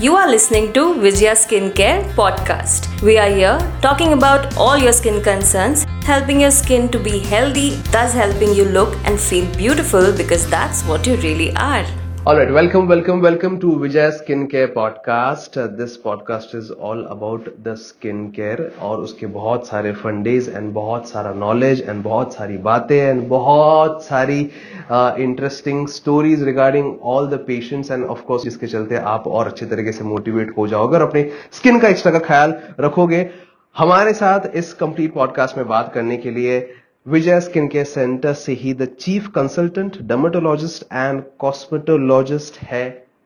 [0.00, 2.86] You are listening to Vijaya Skincare Podcast.
[3.02, 7.76] We are here talking about all your skin concerns, helping your skin to be healthy,
[7.92, 11.84] thus helping you look and feel beautiful because that's what you really are.
[12.26, 15.54] All right, welcome, welcome, welcome to Vijay Skincare Podcast.
[15.78, 21.32] This podcast is all about the skincare और उसके बहुत सारे फंडेज and बहुत सारा
[21.34, 24.38] knowledge and बहुत सारी बातें and बहुत सारी
[25.24, 29.92] interesting stories regarding all the patients and of course जिसके चलते आप और अच्छे तरीके
[29.92, 33.28] से मोटिवेट हो जाओगे और अपने स्किन का एक्स्ट्रा का ख्याल रखोगे
[33.76, 36.60] हमारे साथ इस कंप्लीट पॉडकास्ट में बात करने के लिए
[37.06, 42.82] विजय स्किन केयर सेंटर से ही the chief consultant dermatologist and cosmetologist है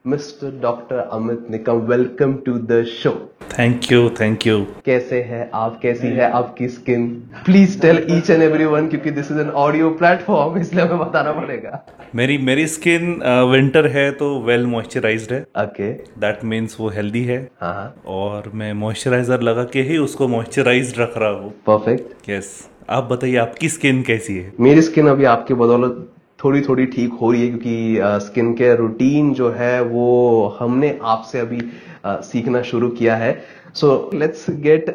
[0.07, 3.11] mister doctor Amit Nikam welcome to the show
[3.59, 5.79] thank you thank you कैसे है आप?
[5.83, 7.09] कैसी है आपकी skin
[7.45, 11.33] please tell each and every one क्योंकि this is an audio platform इसलिए हमें बताना
[11.33, 13.23] पड़ेगा। मेरी मेरी स्किन
[13.53, 18.51] विंटर है तो वेल मॉइस्चराइज्ड है। ओके दैट मीन्स वो हेल्दी है। हाँ हाँ। और
[18.55, 22.53] मैं मॉइस्चराइजर लगा के ही उसको मॉइस्चराइज रख रहा हूँ। परफेक्ट यस
[22.89, 24.53] आप बताइए आपकी स्किन कैसी है?
[24.61, 26.09] मेरी स्किन अभी आपके बदौलत
[26.45, 31.39] थोड़ी थोड़ी ठीक हो रही है क्योंकि स्किन केयर रूटीन जो है वो हमने आपसे
[31.41, 31.61] अभी
[32.05, 33.33] अ, सीखना शुरू किया है।
[33.75, 34.89] So let's get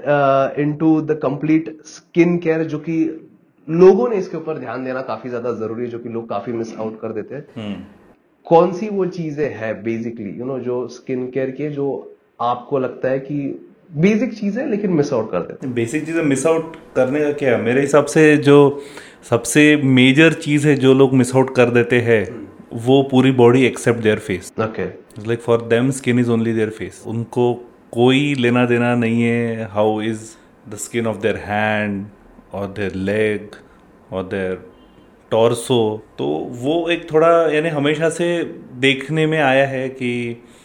[0.60, 2.98] into the complete skin care जो कि
[3.68, 6.78] लोगों ने इसके ऊपर ध्यान देना काफ़ी ज़्यादा ज़रूरी है जो कि लोग काफ़ी मिस
[6.78, 7.82] आउट कर देते हैं। हम्म।
[8.48, 11.88] कौन सी वो चीज़ें है बेसिकली यू नो जो स्किन केयर के जो
[12.42, 13.40] आपको लगता है कि
[13.90, 17.62] बेसिक चीज़ें लेकिन मिस आउट कर देते बेसिक चीज़ें मिस आउट करने का क्या है?
[17.62, 18.58] मेरे हिसाब से जो
[19.30, 22.24] सबसे मेजर चीज़ है जो लोग मिस आउट कर देते हैं
[22.86, 24.86] वो पूरी body except their face okay
[25.28, 27.54] like for them skin is only their face उनको
[27.92, 30.30] कोई लेना देना नहीं है how is
[30.70, 32.06] the skin of their hand
[32.54, 33.56] और देयर लेग
[34.12, 34.62] और देयर
[35.32, 35.82] टॉर्सो
[36.18, 36.28] तो
[36.62, 38.30] वो एक थोड़ा यानी हमेशा से
[38.80, 40.12] देखने में आया है कि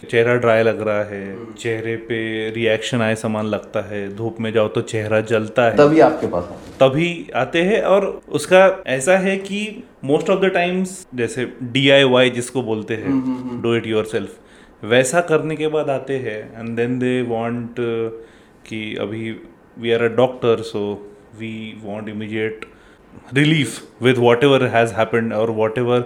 [0.05, 4.69] चेहरा ड्राई लग रहा है चेहरे पे रिएक्शन आए सामान लगता है धूप में जाओ
[4.69, 6.45] तो चेहरा जलता है। तभी आपके पास
[6.83, 12.63] तभी आते हैं और उसका ऐसा है कि मोस्ट ऑफ़ द टाइम्स जैसे डी जिसको
[12.63, 13.21] बोलते हैं
[13.63, 17.75] डू इट योर सेल्फ वैसा करने के बाद आते हैं एंड देन दे वांट
[18.69, 19.37] कि अभी
[19.79, 22.65] we are a doctor so we want immediate
[23.33, 25.99] relief with whatever has happened or whatever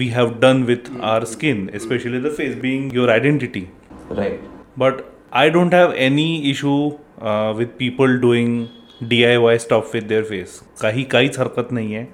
[0.00, 3.64] we have done with our skin especially the face being your identity
[4.10, 4.40] right
[4.78, 8.68] but I don't have any issue uh, with people doing
[9.02, 10.52] DIY stuff with their face.
[10.80, 12.08] कहीं काहीच हरकत नहीं है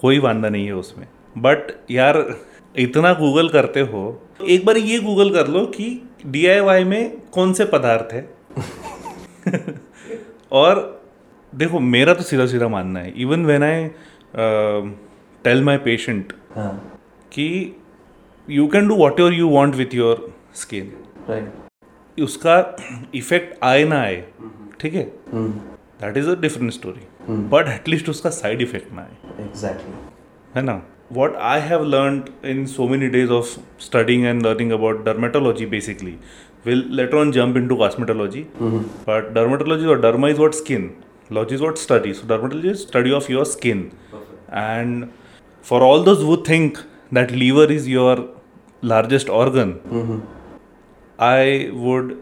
[0.00, 1.06] कोई वांदा नहीं है उसमें
[1.38, 2.18] बट यार
[2.76, 4.02] इतना गूगल करते हो
[4.48, 5.88] एक बार ये गूगल कर लो कि
[6.36, 8.28] DIY में कौन से पदार्थ है
[10.52, 11.01] और
[11.52, 13.88] देखो मेरा तो सीधा सीधा मानना है। Even when I
[15.44, 16.32] tell my patient
[17.32, 17.48] कि
[18.48, 20.92] you can do whatever you want with your skin
[22.18, 22.54] उसका
[23.14, 25.04] इफ़ेक्ट आए ना आए हम्म। ठीक है?
[25.34, 27.06] That is a different story
[27.48, 29.94] but at least उसका साइड इफ़ेक्ट ना आए। एग्जैक्टली
[30.56, 30.80] है ना?
[31.12, 33.46] What I have learn in so many days of
[33.84, 36.16] studying and learning about dermatology basically
[36.66, 40.90] will later on jump into cosmetology but dermatology और derma is what skin
[41.32, 42.14] Dermatology is what study.
[42.14, 43.90] So dermatology is study of your skin.
[44.10, 44.40] Perfect.
[44.48, 45.12] And
[45.62, 48.28] for all those who think that liver is your
[48.82, 50.20] largest organ, mm-hmm.
[51.18, 52.18] I would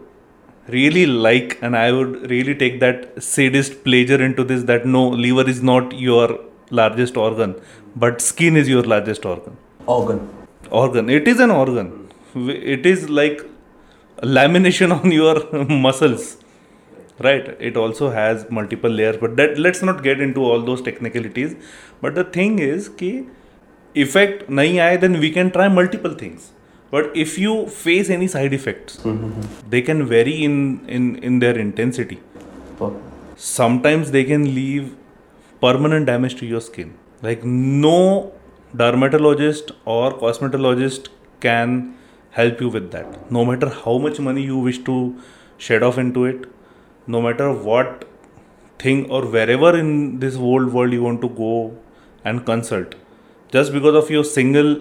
[0.67, 5.49] really like and I would really take that sadist pleasure into this that no, liver
[5.49, 6.39] is not your
[6.69, 7.55] largest organ,
[7.95, 9.57] but skin is your largest organ.
[9.87, 10.29] Organ.
[10.69, 11.09] Organ.
[11.09, 12.09] It is an organ.
[12.33, 12.49] Mm.
[12.49, 13.41] It is like
[14.21, 16.37] lamination on your muscles
[17.23, 21.55] right it also has multiple layers but that let's not get into all those technicalities.
[22.01, 23.27] But the thing is ki
[23.95, 26.51] effect nahi aaye then we can try multiple things.
[26.91, 29.69] But if you face any side effects mm-hmm.
[29.69, 32.19] they can vary in in in their intensity.
[32.83, 32.93] Oh.
[33.47, 34.95] sometimes they can leave
[35.61, 36.93] permanent damage to your skin.
[37.21, 38.33] Like no
[38.75, 41.09] dermatologist or cosmetologist
[41.39, 41.95] can
[42.31, 43.31] help you with that.
[43.31, 44.97] No matter how much money you wish to
[45.57, 46.45] shed off into it
[47.13, 48.03] no matter what
[48.79, 51.53] thing or wherever in this whole world you want to go
[52.29, 52.93] and consult
[53.53, 54.71] just because of your single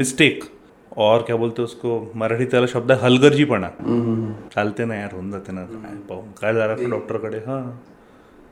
[0.00, 0.44] mistake
[0.96, 3.68] और क्या बोलते उसको मराठी त्याला शब्द आहे हलगर्जीपणा.
[4.54, 5.64] चालते ना यार होऊन जाते ना.
[5.64, 7.62] काय पाहून काय झालं डॉक्टरकडे हाँ.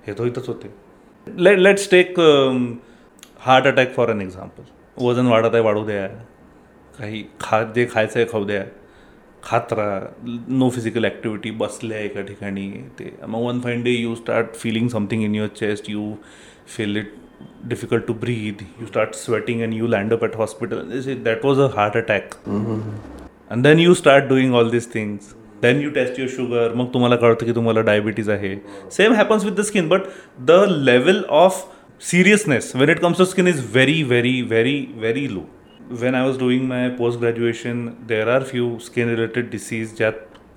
[0.07, 0.69] हे तो इथंच होते.
[1.27, 2.21] Let let's take
[3.41, 6.07] heart attack for an example वज़न वाढत आहे वाढू द्या.
[6.99, 8.65] काही खा जे खायचं आहे खाऊ द्या.
[9.45, 10.01] खात राहा
[10.51, 12.69] नो फ़िज़िकल ॲक्टिव्हिटी बसल्या एका ठिकाणी
[12.99, 16.15] ते मग one fine day you start feeling something in your chest you
[16.77, 17.13] feel it
[17.67, 21.71] difficult to breathe you start sweating and you land up at hospital they was a
[21.77, 22.37] heart a heart attack.
[23.51, 27.17] And then you start doing all this things then you test your sugar मग तुम्हाला
[27.17, 28.57] कळतं की तुम्हाला diabetes आहे.
[28.93, 30.01] Same happens with the skin but
[30.41, 31.63] the level of
[32.03, 35.47] seriousness when it comes to skin is very very very very low
[35.91, 40.13] when I was doing my post graduation there are few skin related disease ज्यात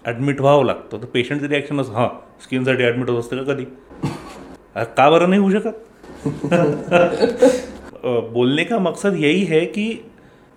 [0.05, 0.97] admit व्हावं लागतं.
[0.97, 2.07] तर पेशंटचं reaction असं हाँ
[2.43, 3.65] स्किनसाठी admit होत असतं का कधी?
[4.97, 5.83] का बरं नाही होऊ शकत?
[8.05, 9.87] अ, बोलने का मकसद यही है कि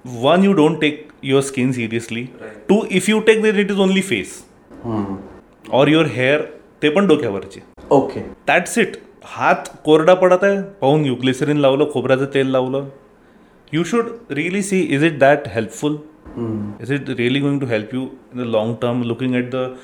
[0.04, 2.22] when you don't take your skin seriously
[2.68, 4.42] too if you take that it is only face
[5.72, 6.40] और युअर हेअर
[6.82, 7.60] ते पण डोक्यावरचे.
[7.90, 8.96] ओके दॅट्स इट
[9.26, 12.88] हात कोरडा पडत आहे पाहून घेऊ ग्लिसरीन लावलं खोबऱ्याचं तेल लावलं.
[13.74, 15.98] You should really see is it that helpful
[16.82, 19.76] is it really going to help you in the long term looking at the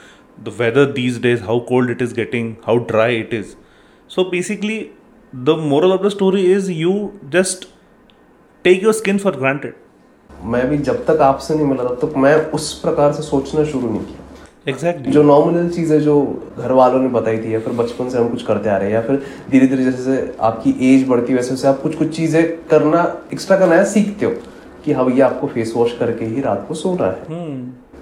[0.44, 3.55] the weather these days how cold it is getting how dry it is
[4.11, 4.79] so basically
[5.33, 6.93] the moral of the story is you
[7.33, 7.69] just
[8.65, 9.75] take your skin for granted
[10.44, 13.91] मैं भी जब तक आपसे नहीं मिला तब तक मैं उस प्रकार से सोचना शुरू
[13.91, 14.25] नहीं किया।
[14.68, 16.14] एग्जैक्टली जो नॉर्मल चीज़ है जो
[16.58, 18.94] घर वालों ने बताई थी या फिर बचपन से हम कुछ करते आ रहे हैं
[18.94, 19.16] या फिर
[19.50, 23.02] धीरे धीरे जैसे जैसे आपकी एज बढ़ती है वैसे वैसे आप कुछ कुछ चीज़ें करना
[23.32, 24.32] एक्स्ट्रा करना है सीखते हो
[24.84, 27.46] कि हाँ भैया आपको फेस वॉश करके ही रात को सोना है।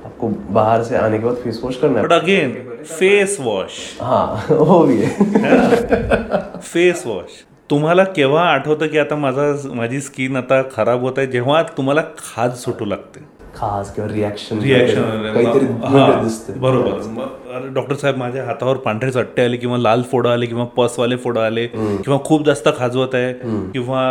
[0.05, 2.52] आपको बाहर से आने के बाद फेस वॉश करना बट है अगेन
[2.99, 10.00] फेस वॉश हाँ वो भी है। फेस वॉश तुम्हाला केव्हा आठवतं की आता माझा माझी
[10.00, 13.20] स्किन आता खराब होत आहे जेव्हा तुम्हाला खाज सुटू लागते?
[13.56, 17.69] खास किंवा रिॲक्शन रिॲक्शन काहीतरी बरोबर.
[17.75, 21.67] डॉक्टर साहेब माझ्या हातावर पांढरे चट्टे आले किंवा लाल फोडं आले किंवा पसवाले फोडं आले
[21.75, 23.33] किंवा खूप जास्त खाजवत आहे
[23.73, 24.03] किंवा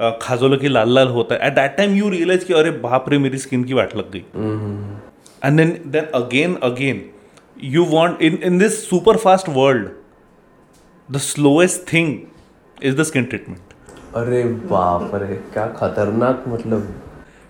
[0.00, 1.40] अ, खाजवलं की लाल लाल होत आहे.
[1.46, 4.24] At that time you realize की अरे बाप रे मेरी स्किन की वाट लग गई.
[5.48, 6.98] and then then again again
[7.74, 9.86] you want in in this super fast world
[11.08, 12.10] the slowest thing
[12.90, 13.62] is the skin treatment.
[14.16, 14.42] अरे
[14.72, 16.86] बाप रे क्या खतरनाक मतलब.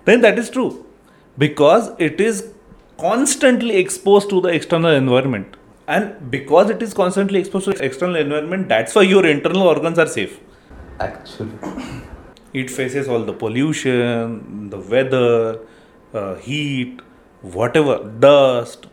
[0.07, 0.69] Then that is true.
[1.43, 2.53] because it is
[2.99, 5.57] constantly exposed to the external environment.
[5.89, 10.07] And because it is constantly exposed to external environment that's why your internal organs are
[10.07, 10.39] safe.
[11.01, 11.53] Actually.
[12.53, 15.61] It faces all the pollution the weather
[16.15, 17.01] uh, heat
[17.59, 17.97] whatever
[18.27, 18.87] dust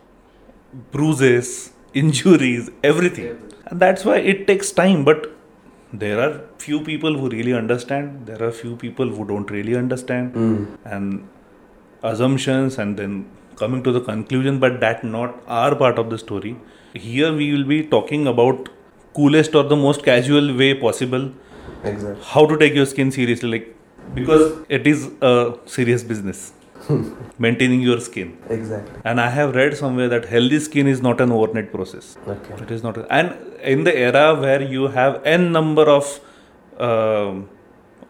[0.90, 3.38] bruises injuries everything.
[3.66, 5.32] And that's why it takes time but
[5.92, 10.34] there are few people who really understand there are few people who don't really understand.
[10.34, 10.78] Mm.
[10.84, 11.28] and
[12.02, 16.56] assumptions and then coming to the conclusion, but that not our part of the story.
[16.94, 18.68] Here we will be talking about
[19.14, 21.32] coolest or the most casual way possible.
[21.84, 22.24] Exactly.
[22.24, 23.74] How to take your skin seriously, like
[24.14, 26.52] because it is a serious business.
[27.38, 31.32] maintaining your skin exactly and i have read somewhere that healthy skin is not an
[31.32, 35.82] overnight process okay it is not and in the era where you have n number
[35.82, 36.20] of
[36.78, 37.34] uh,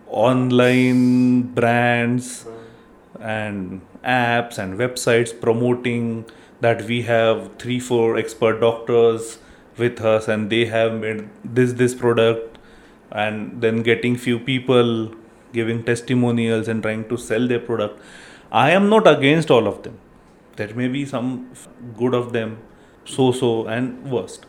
[0.06, 2.57] online brands mm
[3.20, 6.24] and apps and websites promoting
[6.60, 9.38] that we have three four expert doctors
[9.76, 12.58] with us and they have made this this product
[13.12, 15.14] and then getting few people
[15.52, 18.00] giving testimonials and trying to sell their product.
[18.52, 19.98] I am not against all of them.
[20.56, 21.52] There may be some
[21.96, 22.58] good of them
[23.04, 24.46] so so and worst.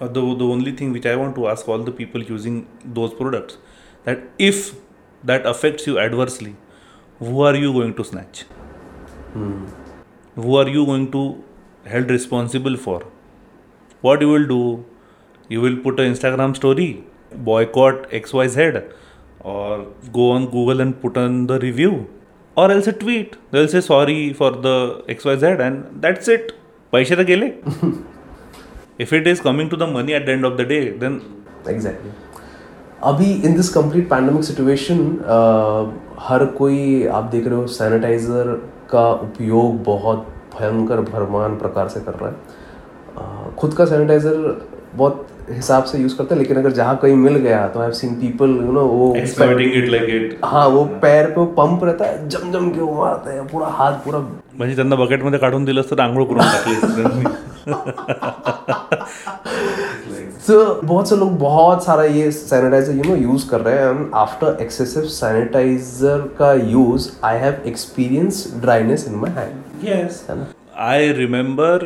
[0.00, 3.12] Uh, the, the only thing which i want to ask all the people using those
[3.12, 3.58] products
[4.04, 4.76] that if
[5.24, 6.54] that affects you adversely
[7.20, 8.44] who are you going to snatch
[9.32, 9.56] Hmm.
[10.42, 11.22] who are you going to
[11.92, 12.98] held responsible for
[14.06, 14.60] what you will do
[15.54, 16.86] you will put an instagram story
[17.48, 18.78] boycott xyz
[19.40, 19.86] or
[20.18, 21.92] go on google and put on the review
[22.56, 24.76] or else a tweet they'll say sorry for the
[25.16, 26.54] xyz and that's it
[26.92, 27.48] पैसे तर गेले
[29.04, 31.20] if it is coming to the money at the end of the day then
[31.72, 32.12] exactly
[33.02, 35.18] अभी in this complete pandemic situation
[36.20, 40.26] हर कोई आप देख रहे हो sanitiser का उपयोग बहुत
[40.60, 42.36] भयंकर भरमान प्रकार से कर रहा है।
[43.18, 47.36] अह, खुद का सैनिटाइजर बहुत हिसाब से यूज़ करते हैं लेकिन अगर जहाँ कहीं मिल
[47.36, 50.34] गया तो I have seen people you know वो it like it.
[50.44, 53.92] हाँ वो पैर पे पंप रहता है जम जम के वो मारते हैं पूरा हाथ
[53.92, 54.18] पूरा
[54.58, 57.24] म्हणजे त्यांना बकेटमध्ये काढून दिलं असतं तर आंघोळ करून टाकली
[60.48, 64.62] तो बहुत से लोग बहुत सारा ये सैनिटाइजर यू नो यूज़ कर रहे हैं। आफ्टर
[64.62, 70.24] एक्सेसिव सैनिटाइजर का use I have experience dryness in my hand yes
[70.86, 71.84] I remember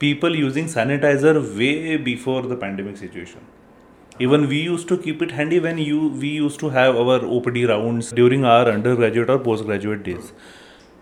[0.00, 1.70] people using sanitizer way
[2.04, 6.58] before the pandemic situation even we used to keep it handy when you we used
[6.60, 10.32] to have our OPD round during our under graduate और post graduate days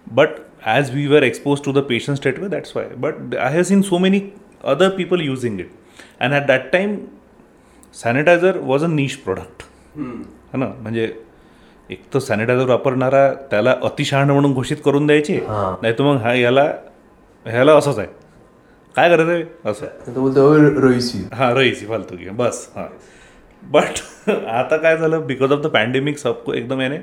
[0.06, 0.38] but
[0.76, 3.82] as we were expose to the patient state way that's why but I have seen
[3.82, 4.22] so many
[4.66, 5.70] other people using it
[6.20, 6.94] And at that time,
[8.04, 9.62] sanitizer was a niche product.
[10.52, 10.66] है ना?
[10.80, 11.12] म्हणजे
[11.90, 15.40] एक तर sanitiser वापरणारा त्याला अतिशहाणा म्हणून घोषित करून द्यायचे.
[15.48, 16.64] नाही तर मग हा याला
[17.46, 18.08] ह्याला असंच आहे.
[18.96, 19.70] काय करत आहे?
[19.70, 19.86] असं.
[19.86, 22.86] तो बोलतो "ओय, रोहिशी हाँ रईसी फालतू की बस हाँ.
[23.62, 24.00] बट
[24.48, 25.26] आता काय झालं?
[25.26, 26.98] बिकॉज ऑफ द पॅन्डेमिक सबको एकदम याने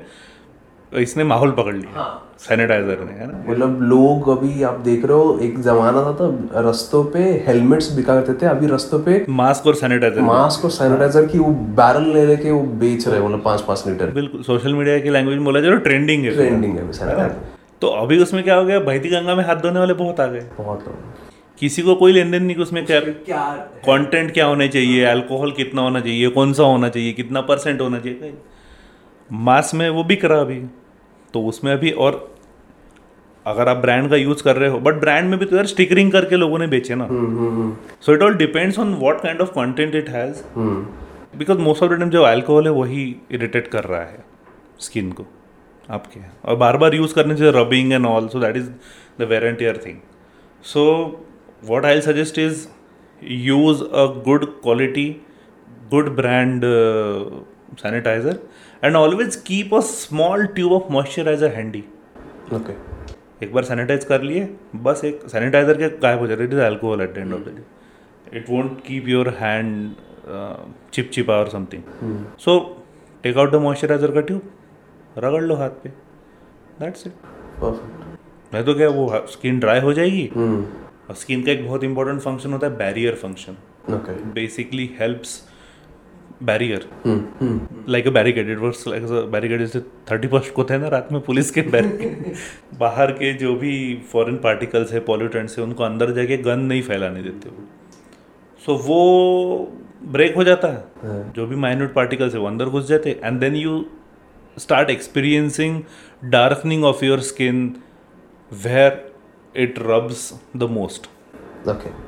[1.00, 2.04] इसने माहौल पकड़ लिया।
[2.38, 3.42] सैनिटाइजर ने है ना?
[3.48, 6.28] मतलब लोग अभी आप देख रहे हो एक जमाना था तो
[6.68, 11.26] रस्तों पे हेलमेट्स बिका करते थे अभी रस्तों पे मास्क और सैनिटाइजर। मास्क और सैनिटाइजर
[11.26, 11.50] की वो
[11.80, 15.10] बैरल ले लेके वो बेच रहे हैं मतलब पाँच पाँच लीटर। बिल्कुल सोशल मीडिया की
[15.10, 17.34] लैंग्वेज में बोला जाए ट्रेंडिंग है। ट्रेंडिंग है सैनिटाइजर।
[17.82, 20.40] तो अभी उसमें क्या हो गया भैती गंगा में हाथ धोने वाले बहुत आ गए।
[20.58, 20.84] बहुत
[21.60, 23.44] किसी को कोई लेन देन नहीं कि उसमें क्या क्या
[23.86, 27.98] कंटेंट क्या होना चाहिए अल्कोहल कितना होना चाहिए कौन सा होना चाहिए कितना परसेंट होना
[27.98, 28.34] चाहिए।
[29.30, 30.58] मास में वो बिक रहा अभी।
[31.36, 32.14] तो उसमें अभी और
[33.46, 36.12] अगर आप ब्रांड का यूज़ कर रहे हो बट ब्रांड में भी तो यार स्टिकरिंग
[36.12, 37.06] करके लोगों ने बेचे ना।
[38.02, 40.42] So it all depends on what kind of content it has
[41.38, 44.24] because most of the time जो एल्कोहल है वही इरिटेट कर रहा है
[44.78, 45.26] स्किन को
[45.88, 48.70] आपके। और बार बार यूज़ करने से rubbing and all so that is
[49.20, 49.98] the वेरेंटियर thing
[50.64, 50.84] so
[51.64, 52.66] what I suggest is
[53.22, 55.08] use a good quality
[55.94, 58.38] good uh, sanitizer
[58.82, 61.82] and always keep a small tube of moisturizer handy.
[62.54, 62.72] Okay
[63.44, 64.48] एक बार sanitise कर लिए
[64.82, 67.54] बस एक sanitiser के गायब हो जाते it is alcohol at the end of the
[67.56, 69.94] day it won't keep your hand
[70.92, 71.82] chip चिपा और something
[72.40, 72.58] so
[73.24, 75.88] take out the moisturizer का ट्यूब रगड़ लो हाथ पे.
[76.80, 77.12] दैट्स इट
[77.60, 80.30] परफेक्ट नहीं तो क्या वो स्किन ड्राई हो जाएगी?
[80.34, 80.62] हम्म
[81.08, 83.56] और स्किन का एक बहुत इंपॉर्टेंट फ़ंक्शन होता है barrier function
[83.90, 85.36] basically basically helps
[86.44, 86.80] barrier.
[87.06, 90.78] Hmm hmm like a barricade it works like a barricade जैसे थर्टी फ़र्स्ट को थे
[90.78, 92.34] ना रात में पुलिस के बैरिकेड
[92.78, 97.22] बाहर के जो भी फॉरेन पार्टिकल्स है पॉल्यूटेंट्स है उनको अंदर जाके गन नहीं फैलाने
[97.22, 97.64] देते वो।
[98.66, 99.72] सो so, वो
[100.04, 103.54] ब्रेक हो जाता है। जो भी माइन्यूट पार्टिकल्स है वो अंदर घुस जाते and then
[103.54, 103.86] you
[104.58, 105.82] start experiencing
[106.24, 107.76] darkening of your skin
[108.64, 109.12] where
[109.56, 111.06] it rubs the most
[111.68, 112.06] okay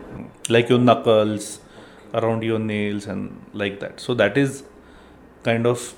[0.55, 1.68] like your knuckles
[2.15, 4.63] around your nails and like that so that is
[5.43, 5.95] kind of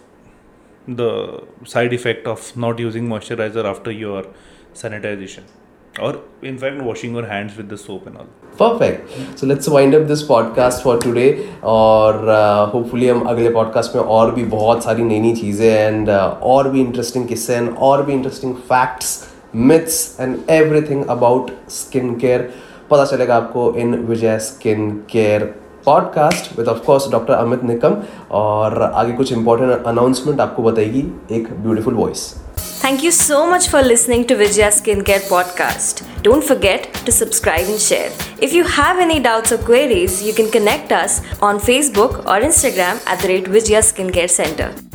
[0.87, 4.26] the side effect of not using moisturizer after your
[4.75, 5.43] sanitization
[5.99, 9.95] or in fact washing your hands with the soap and all perfect so let's wind
[9.95, 11.29] up this podcast for today
[11.64, 12.17] और
[12.73, 16.81] hopefully हम अगले podcast में और भी बहुत सारी नई नई चीज़ें एंड और भी
[16.81, 19.19] इंटरेस्टिंग किस्से एंड और भी interesting facts
[19.55, 22.50] myths and everything about skin care
[22.90, 25.55] पता चलेगा आपको in Vijay skin care
[25.87, 27.97] podcast with of course doctor Amit Nikam
[28.37, 32.33] और आगे कुछ इंपॉर्टेंट अनाउंसमेंट आपको बताएगी एक beautiful voice
[32.85, 37.69] thank you so much for listening to Vijaya skin care podcast don't forget to subscribe
[37.69, 42.23] and share if you have any doubts और queries you can connect us on Facebook
[42.27, 44.90] और Instagram at the rate Vijaya skin care centre